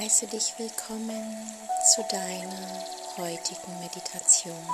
[0.00, 1.56] Heiße dich willkommen
[1.92, 2.84] zu deiner
[3.16, 4.68] heutigen Meditation,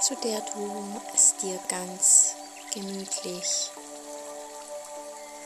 [0.00, 2.34] zu der du es dir ganz
[2.74, 3.70] gemütlich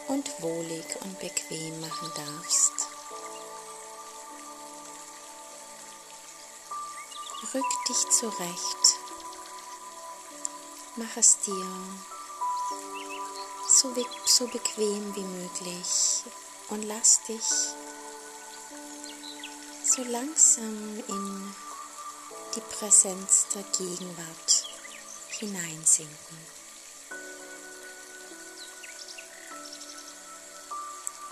[0.09, 2.72] und wohlig und bequem machen darfst.
[7.52, 8.97] Rück dich zurecht,
[10.97, 11.66] mach es dir
[13.80, 13.95] so,
[14.27, 16.23] so bequem wie möglich.
[16.69, 17.48] Und lass dich
[19.84, 21.55] so langsam in
[22.55, 24.66] die Präsenz der Gegenwart
[25.30, 26.39] hineinsinken.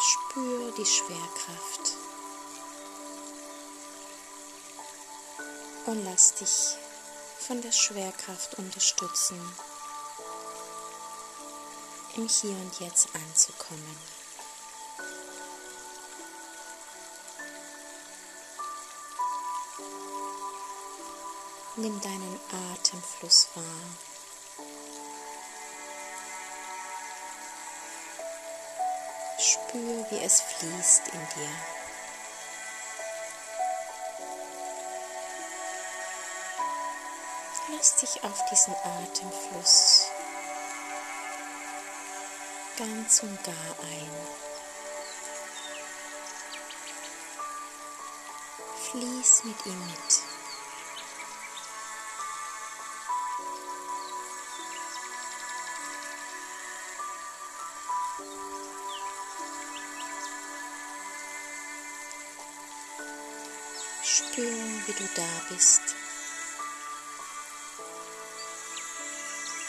[0.00, 1.96] Spür die Schwerkraft.
[5.86, 6.76] Und lass dich
[7.46, 9.38] von der Schwerkraft unterstützen
[12.18, 13.96] im Hier und Jetzt anzukommen.
[21.76, 22.40] Nimm deinen
[22.72, 23.64] Atemfluss wahr.
[29.38, 31.50] Spür, wie es fließt in dir.
[37.76, 40.17] Lass dich auf diesen Atemfluss
[42.78, 44.10] ganz und gar ein.
[48.90, 50.22] Fließ mit ihm mit.
[64.04, 64.44] Spür,
[64.86, 65.80] wie du da bist,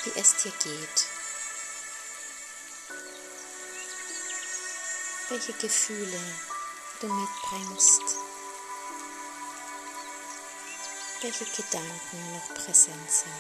[0.04, 1.19] wie es dir geht.
[5.30, 6.20] Welche Gefühle
[7.00, 8.02] du mitbringst,
[11.22, 13.32] welche Gedanken noch präsent sind.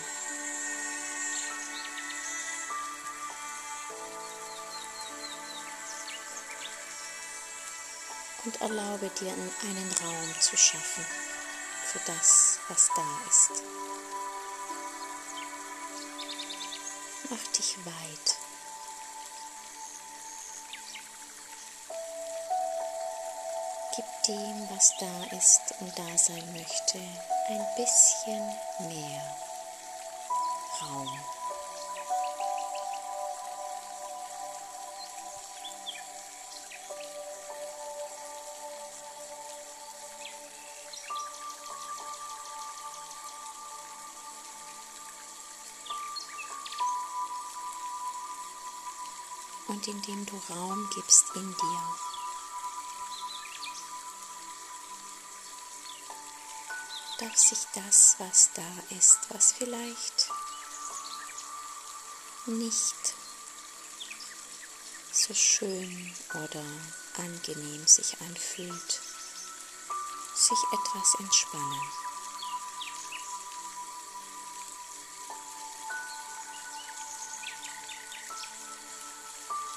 [8.45, 11.05] Und erlaube dir einen Raum zu schaffen
[11.85, 13.63] für das, was da ist.
[17.29, 18.38] Mach dich weit
[24.29, 28.43] dem, was da ist und da sein möchte, ein bisschen
[28.87, 29.35] mehr
[30.81, 31.19] Raum.
[49.69, 52.08] Und indem du Raum gibst in dir,
[57.39, 60.29] sich das, was da ist, was vielleicht
[62.45, 63.15] nicht
[65.11, 66.63] so schön oder
[67.17, 69.01] angenehm sich anfühlt,
[70.35, 71.81] sich etwas entspannen.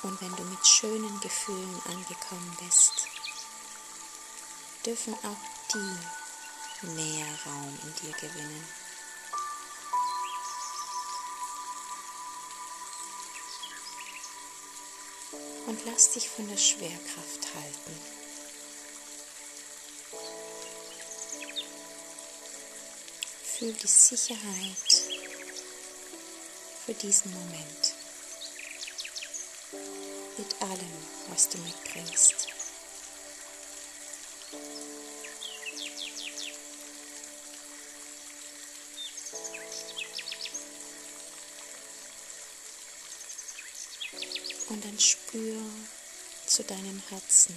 [0.03, 3.07] Und wenn du mit schönen Gefühlen angekommen bist,
[4.85, 6.22] dürfen auch die
[6.89, 8.65] mehr Raum in dir gewinnen.
[15.67, 17.99] Und lass dich von der Schwerkraft halten.
[23.59, 25.03] Fühl die Sicherheit
[26.85, 27.95] für diesen Moment
[30.37, 30.93] mit allem,
[31.29, 32.52] was du mitbringst.
[44.83, 45.61] Dann spür
[46.47, 47.57] zu deinem Herzen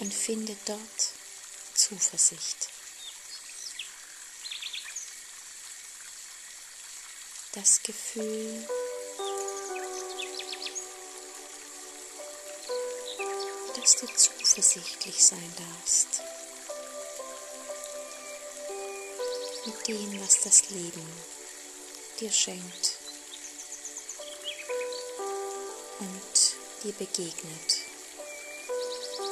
[0.00, 1.12] und finde dort
[1.74, 2.68] Zuversicht.
[7.52, 8.66] Das Gefühl,
[13.76, 16.22] dass du zuversichtlich sein darfst
[19.66, 21.06] mit dem, was das Leben
[22.20, 23.01] dir schenkt.
[26.82, 27.78] Dir begegnet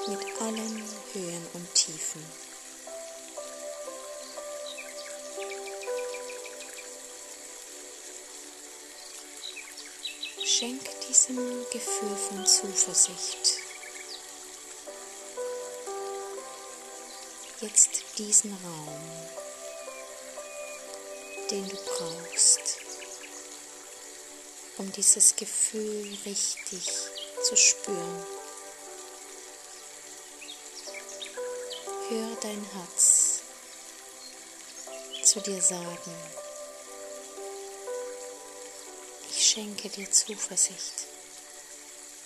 [0.06, 2.24] mit allen Höhen und Tiefen.
[10.44, 13.58] Schenk diesem Gefühl von Zuversicht
[17.60, 19.00] jetzt diesen Raum,
[21.50, 22.78] den du brauchst,
[24.78, 27.09] um dieses Gefühl richtig
[27.42, 28.26] zu spüren.
[32.08, 33.40] Hör dein Herz
[35.22, 36.14] zu dir sagen,
[39.30, 41.06] ich schenke dir Zuversicht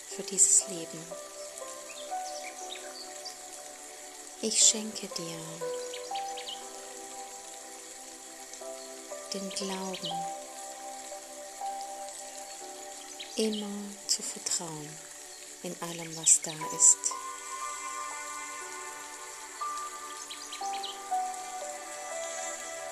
[0.08, 1.04] für dieses Leben.
[4.40, 5.38] Ich schenke dir
[9.32, 10.43] den Glauben,
[13.36, 13.66] immer
[14.06, 14.88] zu vertrauen
[15.62, 16.98] in allem, was da ist.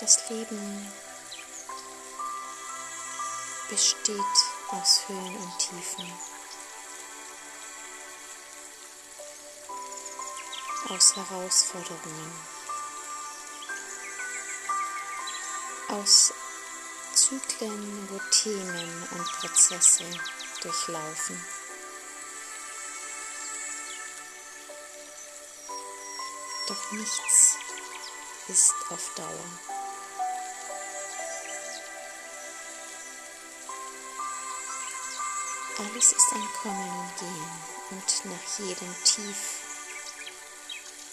[0.01, 0.93] Das Leben
[3.69, 4.19] besteht
[4.71, 6.13] aus Höhen und Tiefen,
[10.89, 12.33] aus Herausforderungen,
[15.89, 16.33] aus
[17.33, 20.05] Zyklen, Themen und Prozesse
[20.61, 21.43] durchlaufen.
[26.69, 27.57] Doch nichts
[28.49, 29.29] ist auf Dauer.
[35.79, 37.51] Alles ist ein Kommen und Gehen
[37.93, 39.63] und nach jedem Tief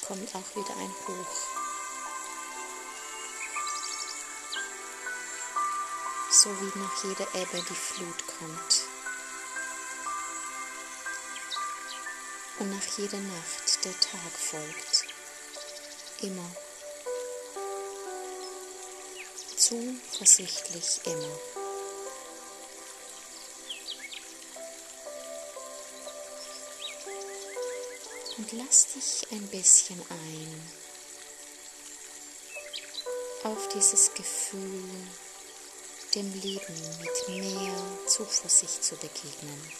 [0.06, 1.59] kommt auch wieder ein Hoch.
[6.31, 8.81] So wie nach jeder Ebbe die Flut kommt.
[12.60, 15.06] Und nach jeder Nacht der Tag folgt.
[16.22, 16.52] Immer.
[19.58, 21.40] Zuversichtlich immer.
[28.40, 30.72] und lass dich ein bisschen ein
[33.44, 34.84] auf dieses Gefühl,
[36.16, 39.72] dem Leben mit mehr Zuversicht zu begegnen.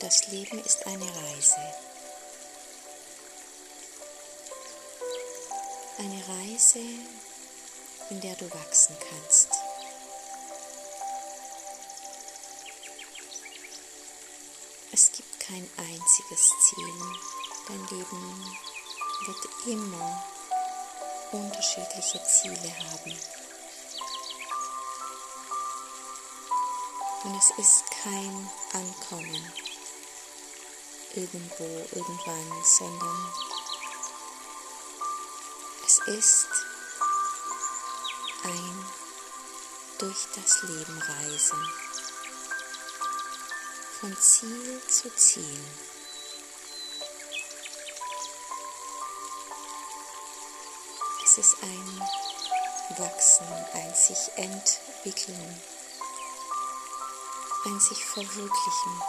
[0.00, 1.56] Das Leben ist eine Reise.
[5.98, 6.80] Eine Reise,
[8.10, 9.48] in der du wachsen kannst.
[14.92, 17.43] Es gibt kein einziges Ziel.
[17.66, 18.56] Dein Leben
[19.26, 20.24] wird immer
[21.32, 23.18] unterschiedliche Ziele haben.
[27.24, 29.52] Und es ist kein Ankommen
[31.14, 33.32] irgendwo, irgendwann, sondern
[35.86, 36.48] es ist
[38.42, 38.84] ein
[39.98, 41.68] durch das Leben reisen
[44.00, 45.64] von Ziel zu Ziel.
[51.36, 52.00] Es ist ein
[52.96, 55.60] Wachsen, ein sich entwickeln,
[57.64, 59.02] ein sich verwirklichen.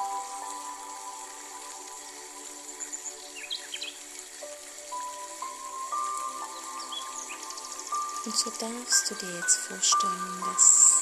[8.26, 10.94] Und so darfst du dir jetzt vorstellen, dass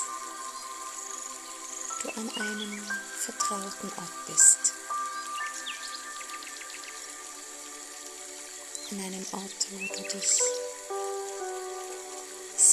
[2.01, 2.85] du an einem
[3.17, 4.73] vertrauten Ort bist.
[8.91, 10.62] An einem Ort, wo du dich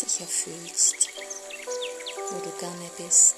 [0.00, 1.08] sicher fühlst,
[2.30, 3.34] wo du gerne bist.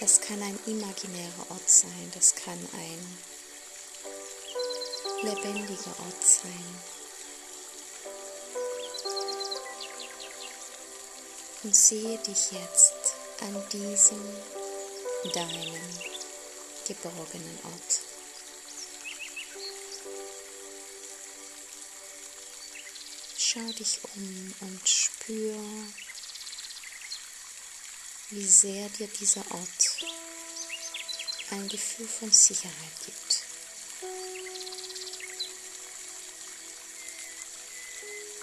[0.00, 3.18] Das kann ein imaginärer Ort sein, das kann ein
[5.22, 6.98] lebendiger Ort sein.
[11.64, 14.20] und sehe dich jetzt an diesem
[15.34, 15.80] deinen
[16.86, 17.97] geborgenen Ort.
[23.50, 25.56] Schau dich um und spür,
[28.28, 30.04] wie sehr dir dieser Ort
[31.52, 32.74] ein Gefühl von Sicherheit
[33.06, 33.38] gibt.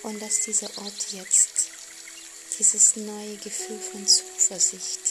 [0.02, 1.70] Und dass dieser Ort jetzt
[2.58, 5.02] dieses neue Gefühl von Zuversicht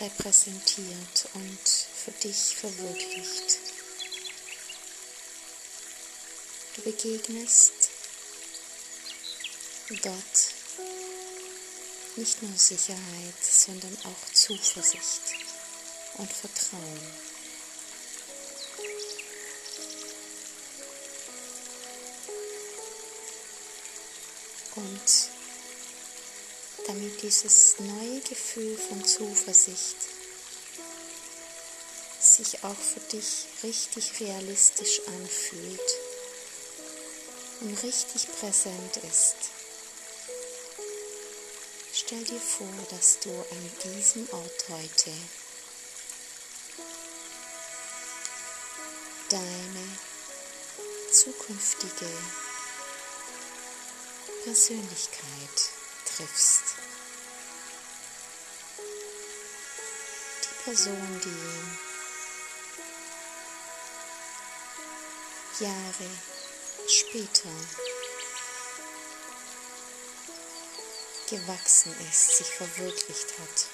[0.00, 3.63] repräsentiert und für dich verwirklicht.
[6.84, 7.72] Begegnest
[10.02, 10.54] dort
[12.16, 15.22] nicht nur Sicherheit, sondern auch Zuversicht.
[16.18, 17.00] und Vertrauen.
[24.76, 25.00] Und
[26.86, 29.96] damit dieses neue Gefühl von Zuversicht
[32.20, 36.03] sich auch für dich richtig realistisch anfühlt
[37.64, 39.36] und richtig präsent ist.
[41.94, 45.10] Stell dir vor, dass du an diesem Ort heute
[49.30, 49.98] deine
[51.10, 52.10] zukünftige
[54.44, 55.70] Persönlichkeit
[56.04, 56.62] triffst.
[60.42, 61.84] Die Person, die
[65.64, 66.10] Jahre
[66.88, 67.48] später
[71.30, 73.66] gewachsen ist, sich verwirklicht hat.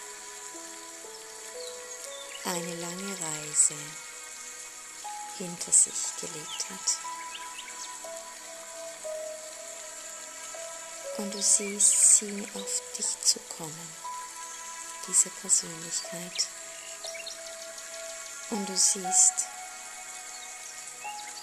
[2.45, 3.75] Eine lange Reise
[5.39, 6.99] hinter sich gelegt hat.
[11.19, 13.95] Und du siehst sie auf dich zukommen,
[15.07, 16.49] diese Persönlichkeit.
[18.51, 19.50] Und du siehst,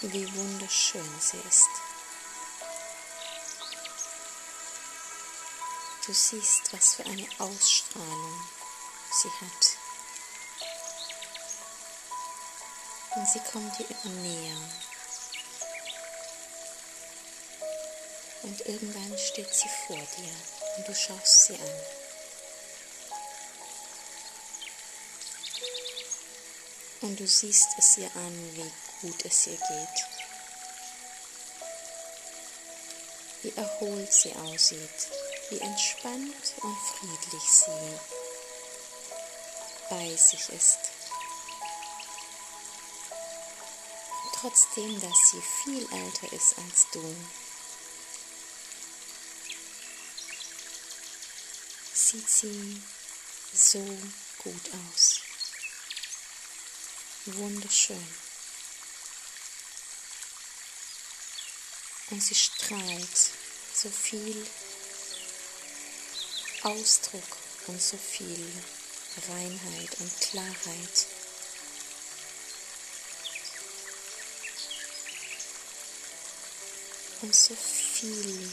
[0.01, 1.69] wie wunderschön sie ist.
[6.05, 8.49] Du siehst, was für eine Ausstrahlung
[9.11, 9.77] sie hat.
[13.15, 14.57] Und sie kommt dir immer näher.
[18.43, 20.31] Und irgendwann steht sie vor dir
[20.77, 21.81] und du schaust sie an.
[27.01, 30.05] Und du siehst es ihr an, wie gut es ihr geht,
[33.43, 35.09] wie erholt sie aussieht,
[35.49, 37.99] wie entspannt und friedlich sie
[39.89, 40.97] bei sich ist.
[44.41, 47.15] trotzdem, dass sie viel älter ist als du,
[51.93, 52.81] sieht sie
[53.53, 53.83] so
[54.43, 55.21] gut aus.
[57.25, 58.26] Wunderschön.
[62.09, 63.17] Und sie strahlt
[63.73, 64.47] so viel
[66.63, 67.37] Ausdruck
[67.67, 68.45] und so viel
[69.29, 71.07] Reinheit und Klarheit.
[77.21, 78.49] Und so viel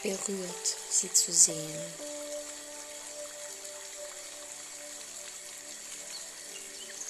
[0.03, 1.93] berührt, sie zu sehen.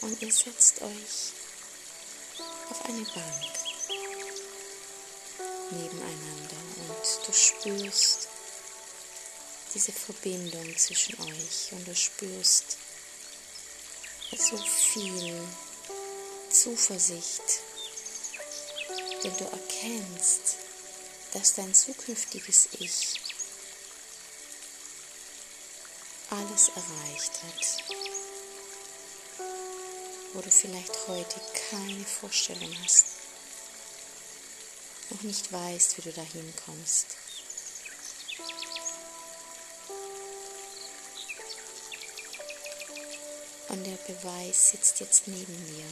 [0.02, 1.34] Und ihr setzt euch
[2.70, 3.52] auf eine Bank
[5.72, 6.56] nebeneinander
[6.88, 8.28] und du spürst
[9.74, 12.78] diese Verbindung zwischen euch und du spürst
[14.32, 15.48] so viel
[16.50, 17.42] Zuversicht,
[19.24, 20.58] denn du erkennst,
[21.34, 23.20] dass dein zukünftiges Ich
[26.30, 27.84] alles erreicht hat,
[30.34, 33.06] wo du vielleicht heute keine Vorstellung hast,
[35.12, 37.18] noch nicht weißt, wie du dahin kommst.
[43.76, 45.86] Und der Beweis sitzt jetzt neben dir.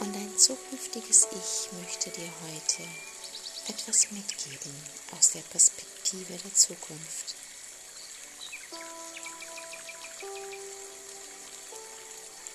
[0.00, 2.88] Und dein zukünftiges Ich möchte dir heute
[3.68, 4.72] etwas mitgeben
[5.18, 7.34] aus der Perspektive der Zukunft.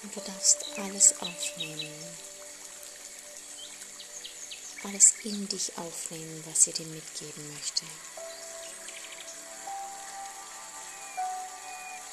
[0.02, 1.94] Und du darfst alles aufnehmen,
[4.84, 7.86] alles in dich aufnehmen, was sie dir mitgeben möchte.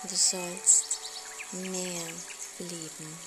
[0.05, 0.99] Du sollst
[1.53, 2.07] mehr
[2.59, 3.19] leben,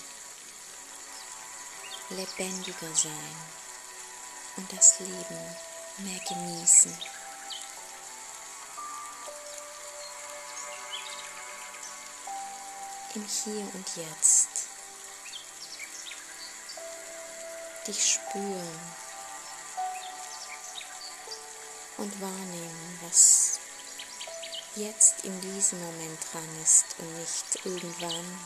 [2.10, 3.36] lebendiger sein
[4.58, 5.58] und das Leben
[6.00, 6.98] mehr genießen.
[13.16, 14.50] Im Hier und Jetzt
[17.86, 19.03] dich spüren
[21.98, 23.60] und wahrnehmen, was
[24.76, 28.40] jetzt in diesem Moment dran ist und nicht irgendwann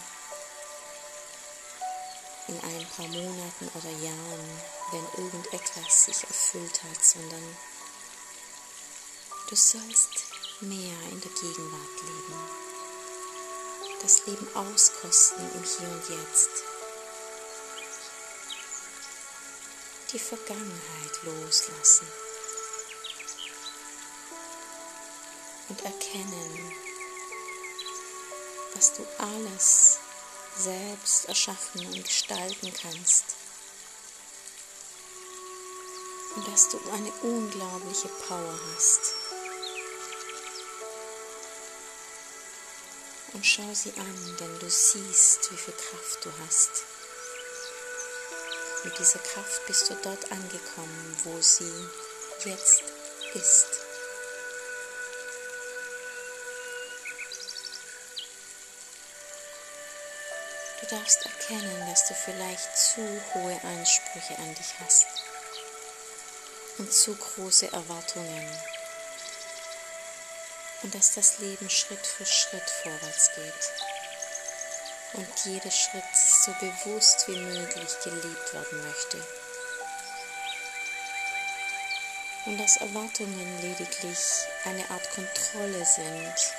[2.47, 4.61] in ein paar Monaten oder Jahren,
[4.91, 7.57] wenn irgendetwas sich erfüllt hat, sondern
[9.49, 10.25] du sollst
[10.61, 12.39] mehr in der Gegenwart leben,
[14.01, 16.49] das Leben auskosten im Hier und Jetzt,
[20.11, 22.07] die Vergangenheit loslassen
[25.77, 26.73] und erkennen,
[28.73, 29.97] dass du alles
[30.57, 33.35] selbst erschaffen und gestalten kannst.
[36.35, 39.01] Und dass du eine unglaubliche Power hast.
[43.33, 46.83] Und schau sie an, denn du siehst, wie viel Kraft du hast.
[48.83, 51.89] Mit dieser Kraft bist du dort angekommen, wo sie
[52.45, 52.83] jetzt
[53.33, 53.86] ist.
[60.89, 63.01] Du darfst erkennen, dass du vielleicht zu
[63.33, 65.05] hohe Ansprüche an dich hast
[66.77, 68.47] und zu große Erwartungen
[70.83, 73.71] und dass das Leben Schritt für Schritt vorwärts geht
[75.13, 79.27] und jeder Schritt so bewusst wie möglich gelebt werden möchte.
[82.45, 84.19] Und dass Erwartungen lediglich
[84.63, 86.56] eine Art Kontrolle sind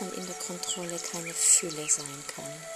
[0.00, 2.66] und in der Kontrolle keine Fülle sein kann.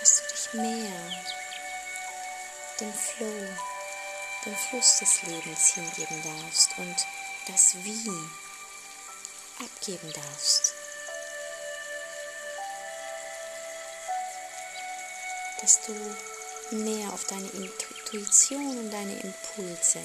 [0.00, 1.24] Dass du dich mehr
[2.80, 3.48] dem Flow,
[4.44, 6.96] dem Fluss des Lebens hingeben darfst und
[7.46, 8.10] das Wie
[9.64, 10.74] abgeben darfst.
[15.60, 15.94] Dass du
[16.70, 20.00] mehr auf deine Intuition und deine Impulse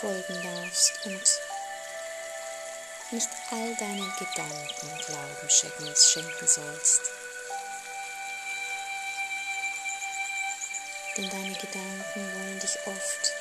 [0.00, 1.40] folgen darfst und
[3.12, 7.00] nicht all deinen Gedanken Glauben schenken sollst.
[11.16, 13.32] Denn deine Gedanken wollen dich oft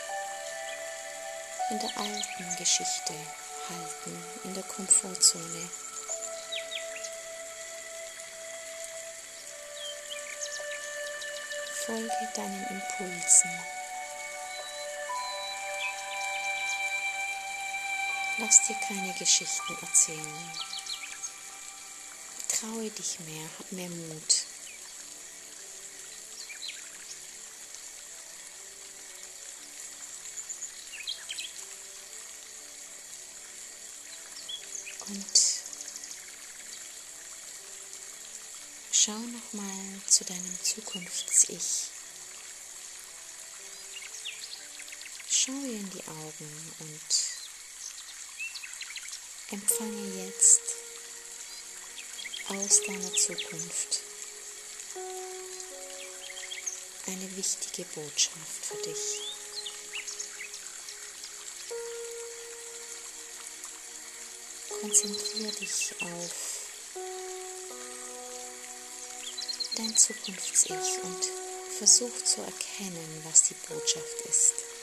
[1.71, 3.13] in der alten Geschichte
[3.69, 5.69] halten, in der Komfortzone.
[11.85, 13.51] Folge deinen Impulsen.
[18.37, 20.51] Lass dir keine Geschichten erzählen.
[22.49, 24.45] Traue dich mehr, hab mehr Mut.
[35.07, 35.41] Und
[38.91, 41.89] schau noch mal zu deinem Zukunfts-Ich.
[45.29, 47.34] Schau ihr in die Augen und
[49.51, 50.61] Empfange jetzt
[52.47, 54.01] aus deiner Zukunft
[57.05, 59.21] eine wichtige Botschaft für dich.
[64.81, 66.65] Konzentriere dich auf
[69.75, 71.25] dein Zukunfts-Ich und
[71.77, 74.74] versuch zu erkennen, was die Botschaft ist.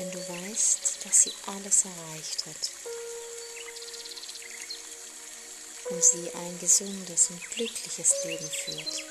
[0.00, 2.70] Wenn du weißt, dass sie alles erreicht hat
[5.90, 9.04] und sie ein gesundes und glückliches Leben führt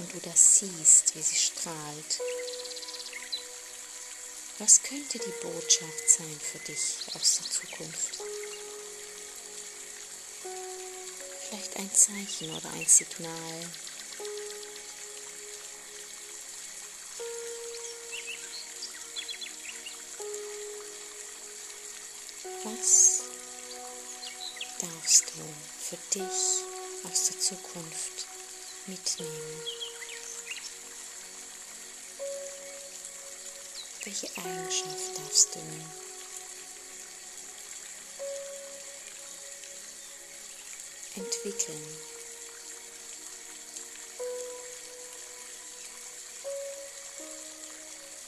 [0.00, 2.20] und du das siehst, wie sie strahlt.
[4.58, 8.18] Was könnte die Botschaft sein für dich aus der Zukunft?
[11.48, 13.70] Vielleicht ein Zeichen oder ein Signal,
[25.36, 26.64] du für dich
[27.04, 28.26] aus der Zukunft
[28.86, 29.62] mitnehmen?
[34.04, 35.60] Welche Eigenschaft darfst du
[41.16, 41.98] entwickeln?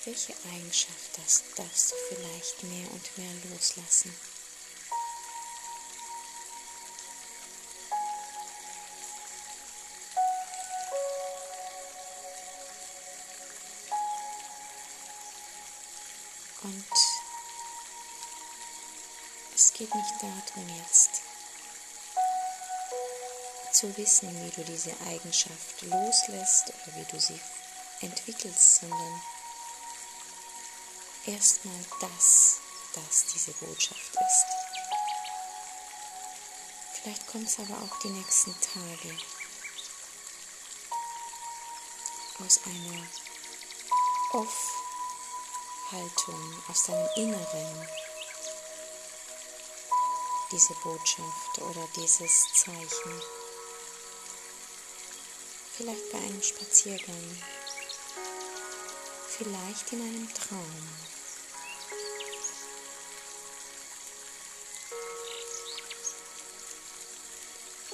[0.04, 1.18] Welche Eigenschaft
[1.56, 4.14] darfst du vielleicht mehr und mehr loslassen?
[20.46, 21.22] Darum jetzt
[23.72, 27.38] zu wissen, wie du diese Eigenschaft loslässt oder wie du sie
[28.00, 29.22] entwickelst, sondern
[31.26, 32.56] erstmal das,
[32.94, 34.46] das diese Botschaft ist.
[36.94, 39.18] Vielleicht kommt es aber auch die nächsten Tage
[42.44, 43.06] aus einer
[44.32, 45.42] Off-Haltung,
[46.68, 47.88] aus deinem Inneren
[50.52, 53.22] diese Botschaft oder dieses Zeichen.
[55.76, 57.42] Vielleicht bei einem Spaziergang,
[59.28, 60.88] vielleicht in einem Traum.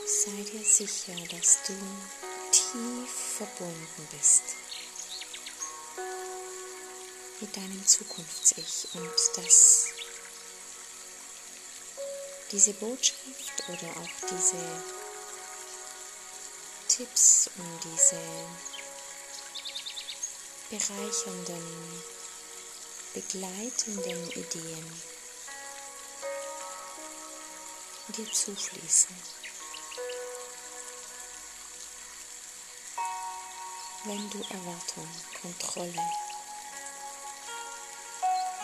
[0.07, 1.75] Sei dir sicher, dass du
[2.53, 4.43] tief verbunden bist
[7.41, 10.02] mit deinem Zukunfts-Ich und dass
[12.53, 14.83] diese Botschaft oder auch diese
[16.87, 18.21] Tipps und diese
[20.69, 22.03] bereichernden,
[23.15, 25.03] begleitenden Ideen
[28.09, 29.17] dir zufließen.
[34.05, 35.09] Wenn du Erwartung,
[35.41, 36.03] Kontrolle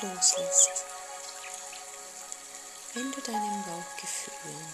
[0.02, 0.84] loslässt
[2.94, 4.66] wenn du deinem Bauchgefühl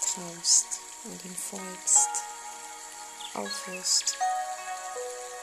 [0.00, 0.66] traust
[1.04, 2.08] und ihm folgst,
[3.34, 4.16] aufhörst,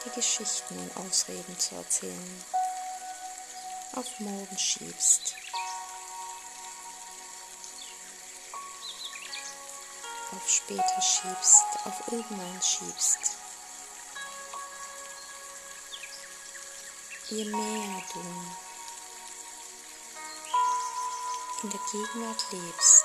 [0.04, 2.44] die Geschichten und Ausreden zu erzählen,
[3.96, 5.34] auf morgen schiebst,
[10.32, 13.36] auf später schiebst, auf irgendwann schiebst.
[17.28, 18.22] Je mehr du
[21.62, 23.04] in der Gegenwart lebst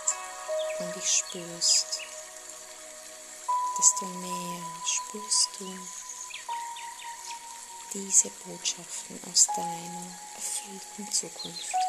[0.79, 2.01] und dich spürst,
[3.77, 5.79] desto mehr spürst du
[7.93, 11.82] diese Botschaften aus deiner erfüllten Zukunft.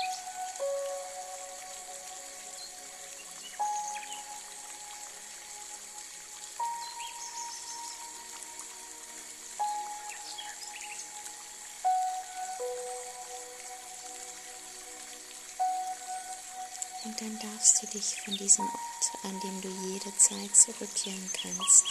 [17.95, 21.85] Dich von diesem Ort, an dem du jederzeit zurückkehren kannst,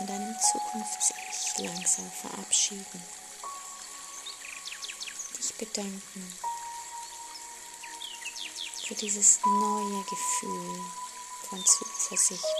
[0.00, 3.02] und deinem Zukunfts-Ich langsam verabschieden.
[5.36, 6.38] Dich bedanken
[8.86, 10.80] für dieses neue Gefühl
[11.48, 12.57] von Zuversicht.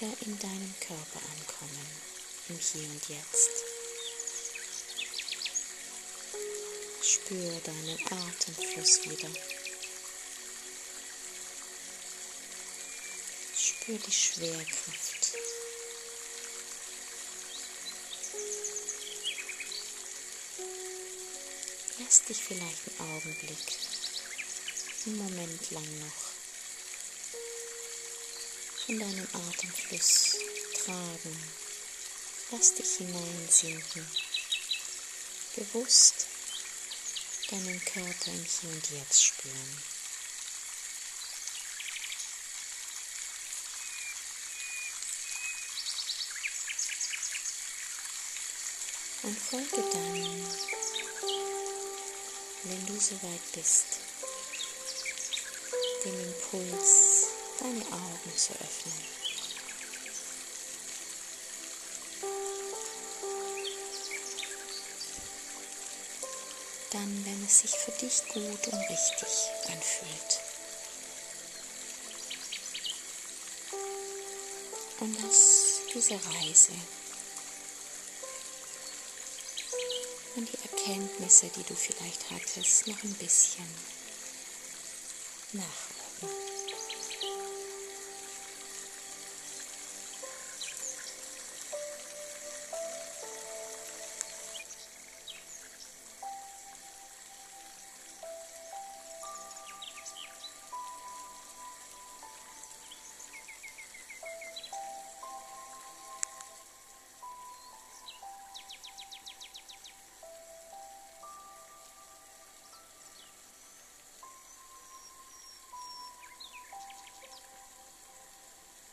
[0.00, 1.86] Wieder in deinem Körper ankommen,
[2.48, 3.50] im Hier und Jetzt.
[7.02, 9.28] Spür deinen Atemfluss wieder.
[13.56, 15.32] Spür die Schwerkraft.
[21.98, 23.78] Lass dich vielleicht einen Augenblick
[25.06, 26.27] einen Moment lang noch
[28.88, 30.38] von deinem Atemfluss
[30.82, 31.36] tragen.
[32.50, 34.06] Lass dich hineinsinken,
[35.56, 36.26] bewusst
[37.50, 39.82] deinen Körper im Hier und Jetzt spüren.
[49.24, 50.46] Und folge dann,
[52.64, 53.84] wenn du soweit bist,
[56.06, 57.17] dem Impuls,
[57.60, 58.92] deine Augen zu öffnen.
[66.90, 69.28] Dann, wenn es sich für dich gut und richtig
[69.66, 70.40] anfühlt.
[75.00, 76.72] Und lass diese Reise
[80.36, 83.68] und die Erkenntnisse, die du vielleicht hattest, noch ein bisschen
[85.52, 85.97] nachwirken.